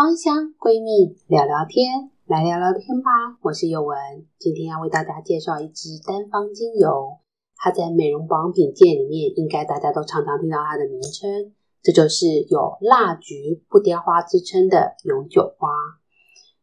[0.00, 3.36] 芳香闺蜜聊聊天，来聊聊天吧。
[3.42, 7.18] 我是宥雯，今天要为大家介绍一支单方精油，
[7.56, 11.52] 它在美容保养品界里面，应该大家都常常听到它的名称，
[11.82, 15.68] 这就是有蜡菊不凋花之称的永久花。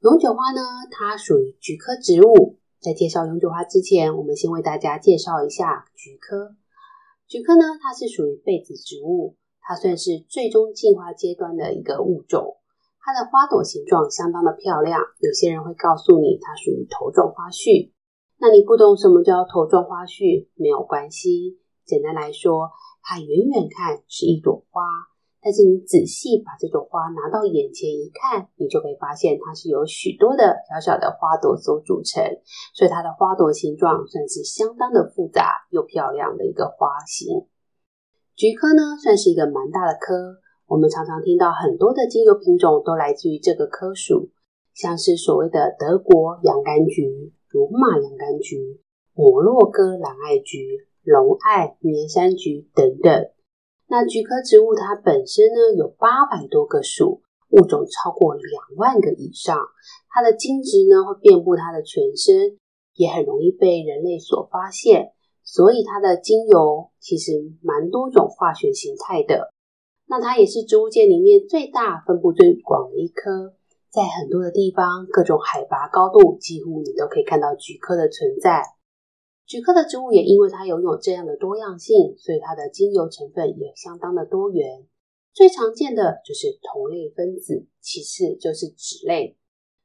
[0.00, 0.60] 永久花呢，
[0.90, 2.58] 它属于菊科植物。
[2.80, 6.56] 在介绍永久花之前，我们先为大家介绍一下菊科。
[7.28, 12.56] 菊科呢，它是属于被子植物，它算是最终进化阶段的一个物种。
[13.02, 17.92] 它的花朵形状相当的漂亮，有些人会告诉你它属于头状花序。
[18.38, 21.58] 那你不懂什么叫头状花序，没有关系。
[21.84, 22.70] 简单来说，
[23.02, 24.82] 它远远看是一朵花。
[25.42, 32.22] 但是你仔细把这朵花拿到眼前一看，你就可以发现它是由许多的小小的花朵所组成，
[32.74, 37.48] 所以它的花朵形状算是相当的复杂又漂亮的一个花型。
[38.36, 40.36] 菊科呢，算是一个蛮大的科，
[40.70, 44.30] 我们常常听到很多的精油品种都来自于这个科属，
[44.72, 48.80] 像是所谓的德国洋甘菊、罗马洋甘菊、
[49.12, 53.30] 摩洛哥蓝艾菊、龙艾、绵山菊等等。
[53.88, 59.58] 那菊科植物它本身呢，有八百多个属，物种超过两万个以上。
[60.08, 62.58] 它的茎植呢，会遍布它的全身，
[62.94, 65.14] 也很容易被人类所发现。
[65.42, 69.52] 所以它的精油其实蛮多种化学形态的。
[70.10, 73.54] 那它也是植物界里面最大、分布最广的一科，
[73.92, 78.64] 在很多的地方，各种海拔高度，几乎你都可以看到菊科的存在。
[79.46, 84.84] 菊科的植物也因为它拥有这样的多样性，所以它的精油成分也相当的多元。
[85.32, 89.36] 最常见的就是酮类分子，其次就是酯类。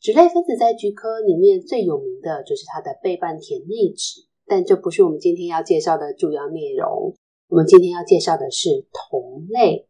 [0.00, 7.14] 酯类分子在菊科里面最有名的就是它的倍半甜内酯，但这不是我们今天要介绍的主要内容。
[7.46, 9.86] 我们今天要介绍的是酮类。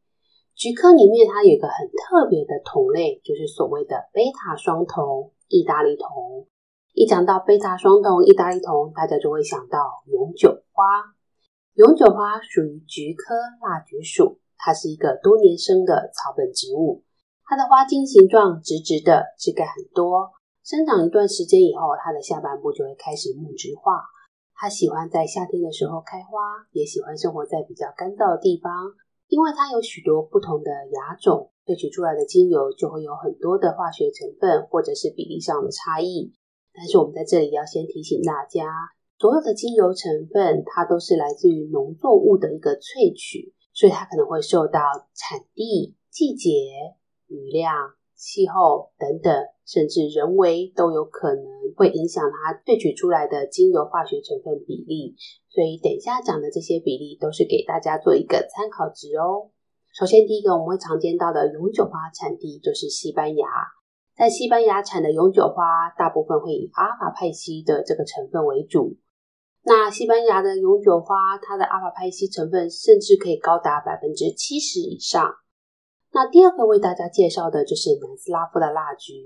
[0.59, 6.49] 菊科里面它有一个很特别的同类，就是所谓的贝塔双酮、意大利酮。
[6.95, 11.15] 一讲到贝塔双酮、意大利酮，大家就会想到永久花。
[11.75, 17.05] 永久花属于菊科蜡菊属，它是一个多年生的草本植物。
[17.45, 20.33] 它的花茎形状直直的，枝干很多。
[20.65, 24.03] 生长一段时间以后，它的下半部就会开始木质化。
[24.57, 28.73] 它喜欢在夏天的时候开花，也喜欢生活在比较干燥的地方。
[29.29, 36.33] 因为它有许多不同的芽种，萃取出来的精油就会有很多的化学成分，或者是比例上的差异。
[36.73, 38.65] 但是我们在这里要先提醒大家，
[39.19, 44.81] 所有的精油成分它都是来自于农作物的一个萃取，所以它可能会受到
[45.15, 46.51] 产地、季节、
[47.27, 47.75] 雨量、
[48.19, 49.33] 气候等等，
[49.65, 51.45] 甚至人为都有可能
[51.77, 55.15] 会影响它萃取出来的精油化学成分比例。
[55.49, 59.51] 所以等一下讲的这些比例都是给大家做一个参考值哦。
[59.95, 63.47] 首先第一个我们会常见到的永久花产地就是西班牙。
[64.17, 68.99] 在西班牙产的永久花，大部分会以阿法蒎烯的这个成分为主。
[69.63, 75.35] 那西班牙的永久花，它的阿法蒎烯成分甚至可以高达百分之七十以上。
[76.19, 79.23] 那第二个为大家介绍的就是南斯拉夫的蜡菊，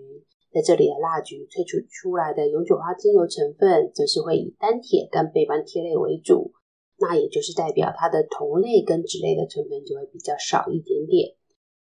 [0.52, 6.52] 在这里的蜡菊萃取出来的永久花精油成分，则是会以单萜跟倍半萜类为主。
[6.98, 11.32] 那也就是代表它的酮类跟酯类的成分就会比较少一点点。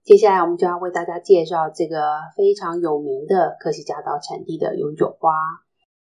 [0.04, 5.34] 接下来，我们就要为大家介绍这个非常有名的科西嘉岛产地的永久花。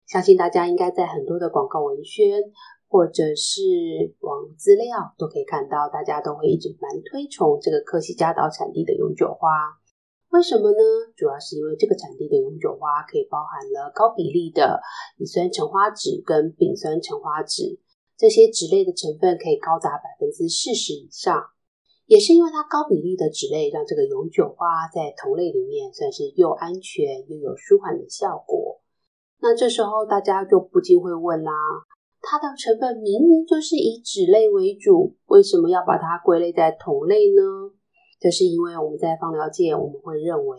[0.05, 2.43] 相信大家应该在很多的广告文宣
[2.89, 3.61] 或者是
[4.21, 9.49] 网资料都可以看到，大家都会一直蛮推崇这个科西嘉岛产地的永久花。
[10.31, 10.79] 为什么呢？
[11.17, 14.81] 主要是因为这个产地的永久花可以包含了高比例的
[15.19, 17.79] 乙酸橙花酯跟丙酸橙花酯，
[18.17, 21.43] 这些酯类的成分可以高达百分之四十以上。
[22.07, 28.81] 也是因为它高比例的酯类，让这个永久花在同类里面算是又安全又有舒缓的效果。
[29.41, 31.53] 那这时候大家就不禁会问啦，
[32.29, 37.71] 它的成分明明就是以脂类为主，为什么要把它归类在酮类呢？
[38.19, 40.59] 这是因为我们在芳疗界，我们会认为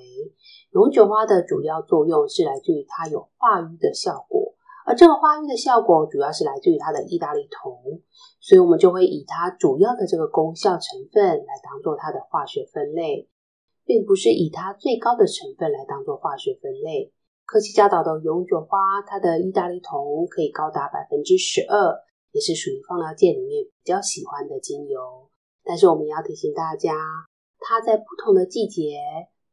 [0.72, 4.54] 永久花的主要作用是来自于它有化瘀的效果。
[4.86, 8.00] 而这个化瘀的效果主要是来自于它的意大利酮，
[8.40, 13.28] 所以我们就会以它主要的这个功效成分来当做它的化学分类，
[13.84, 17.12] 并不是以它最高的成分来当做化学分类。
[17.48, 21.96] 科西嘉岛的永久花，它的意大利酮可以高达百分之十二，
[22.34, 25.00] 也是属于芳疗界里面比较喜欢的精油。
[25.64, 26.94] 但是我们也要提醒大家，
[27.58, 29.00] 它在不同的季节。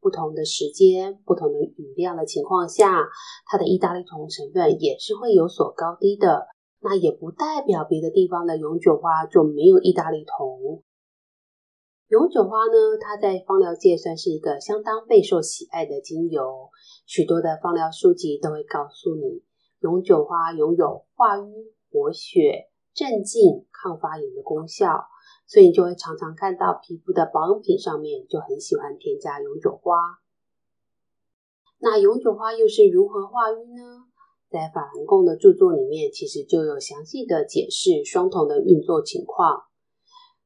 [0.00, 3.08] 不同的时间、不同的雨量的情况下，
[3.46, 6.48] 它的意大利酮成分也是会有所高低的。
[6.82, 10.82] 那也不代表别的地方的永久花就没有意大利酮。
[12.14, 16.70] 永久花呢，它在芳疗界算是一个相当备受喜爱的精油，
[17.06, 19.42] 许多的芳疗书籍都会告诉你，
[19.80, 25.08] 永久花拥有化瘀、活血、镇静、抗发炎的功效，
[25.48, 30.20] 所以你就会常常看到皮肤的保养品上面就很喜欢添加永久花。
[31.80, 34.04] 那永久花又是如何化瘀呢？
[34.48, 39.64] 在法兰贡的著作里面，其实就有详细的解释双酮的运作情况。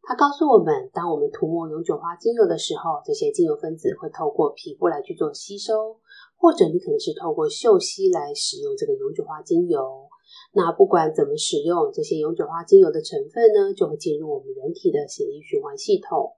[0.09, 6.01] 它告诉我们，当我们涂抹永久花精油的时候，这些精油分子会透过皮肤来去做吸收，
[6.39, 10.09] 或者你可能是透过嗅吸来使用这个永久花精油。
[10.55, 16.33] 那不管怎么使用，这些永久花精油的成分呢，就会进入我们人体的血液循环系统。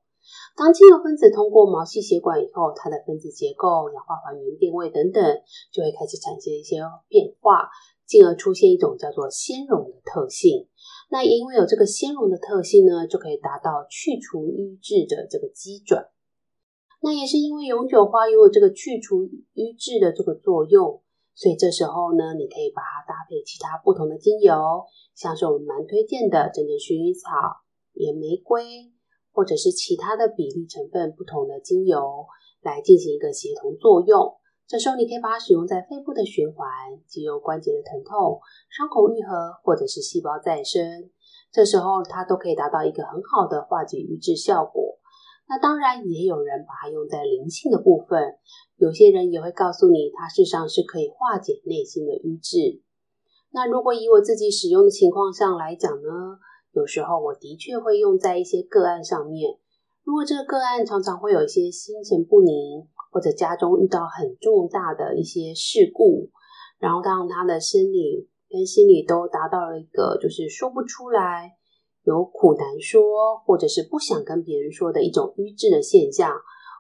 [0.57, 5.23] 当精油分子通过毛细血管以后，它的分子结构、氧化还原、电位等等，
[5.71, 7.71] 就会开始产生一些变化，
[8.05, 10.67] 进而出现一种叫做纤溶的特性。
[11.13, 16.07] 那因为有这个鲜溶的特性呢，就可以达到去除瘀滞的这个基准。
[17.03, 21.03] 那也是因为永久花拥有这个去除瘀滞的这个作用，
[21.35, 24.55] 所以这时候呢，你可以把它搭配其他不同的精油，
[25.17, 27.29] 像是我们蛮推荐的真正薰衣草、
[27.95, 28.93] 野玫瑰，
[29.33, 31.99] 或者是其他的比例成分不同的精油
[32.63, 34.37] 来进行一个协同作用。
[34.71, 36.65] 这时候你可以把它使用在肺部的循环、
[37.05, 38.39] 肌肉关节的疼痛、
[38.71, 41.11] 伤口愈合，或者是细胞再生。
[41.51, 44.97] 这时候它都可以达到一个很好的化解瘀滞效果。
[45.49, 48.39] 那当然也有人把它用在灵性的部分，
[48.77, 52.81] 有些人也会告诉你，它事实上是可以化解内心的瘀滞。
[53.51, 56.39] 那如果以我自己使用的情况上来讲呢，
[56.71, 59.59] 有时候我的确会用在一些个案上面。
[60.05, 62.87] 如果这个个案常常会有一些心神不宁。
[63.11, 66.31] 或者家中遇到很重大的一些事故，
[66.79, 71.57] 然后让他的生理跟心理都达到了一个就是说不出来、
[72.05, 76.33] 有苦难说，或者是不想跟别人说的一种瘀滞的现象，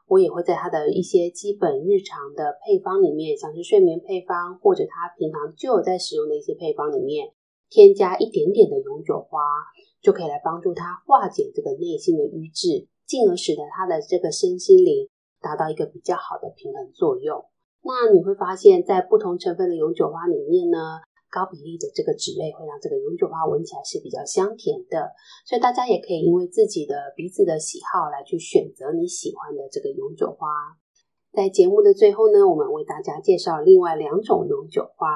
[0.08, 7.32] 我也会在他的一些基本日常的配方里面，像是睡眠配方，或者他平常就有在使用的一些配方里面，
[7.68, 9.38] 添加一点点的永久花，
[10.00, 15.08] 就可以来帮助他化解这个内心的瘀滞，进而使得他的这个身心灵。
[15.40, 17.44] 达到一个比较好的平衡作用。
[17.82, 21.00] 那你会发现在不同成分的永久花里面呢，
[21.30, 25.10] 高比例的这个酯类会让这个永久花闻起来是比较香甜的。
[25.46, 30.46] 所以大家也可以因为自己的鼻子的喜好来去选择你喜欢的这个永久花。
[31.32, 35.08] 在节目的最后呢，我们为大家介绍另外两种永久花，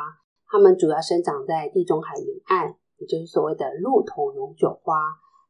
[0.47, 4.95] 它们主要生长在地中海沿岸，也就是所谓的鹿头永久花。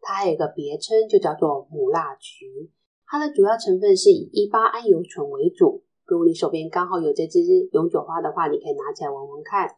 [0.01, 2.73] 它还有一个别称，就叫做母蜡菊。
[3.07, 5.83] 它的主要成分是以一八桉油醇为主。
[6.07, 7.41] 如果你手边刚好有这支
[7.73, 9.69] 永久花的话，你可以拿起来闻闻看。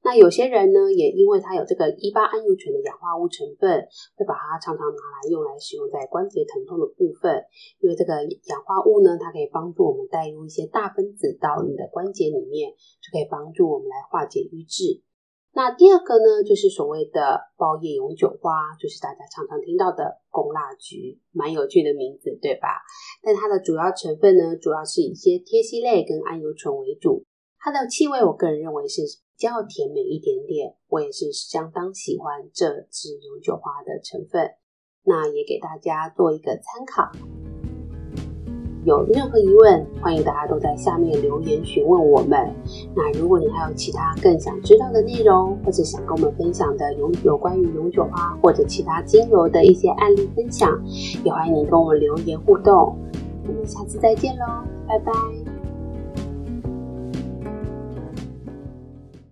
[0.00, 3.68] 那有些人呢，也因为它有这个一八桉油醇的氧化物成分，
[4.14, 7.42] 会把它常常拿来用来使用在关节疼痛的部分。
[7.80, 12.70] 因为这个氧化物呢，它可以帮助我们带入一些大分子到你的关节里面，
[13.02, 15.02] 就可以帮助我们来化解瘀滞。
[15.52, 22.68] 那第二个呢，就是所谓的包叶永久花，就是大家常常听到的宫蜡菊，蛮有趣的名字，对吧？
[23.22, 27.24] 但它的主要成分呢，主要是以一些萜烯类跟桉油醇为主。
[27.58, 34.48] 它的气味，我个人认为是比较甜美一点点，我也是相当喜欢这支永久花的成分。
[35.02, 37.10] 那也给大家做一个参考。
[38.84, 42.38] 有任何疑问，欢迎大家都在下面留言询问我们。
[42.94, 50.70] 那如果你还有其他更想知道的内容，或者想跟我们分享的有有关于永久花或者其他精油的一些案例分享，
[51.24, 52.96] 也欢迎你跟我们留言互动。
[53.46, 54.44] 我们下次再见喽，
[54.86, 55.37] 拜拜。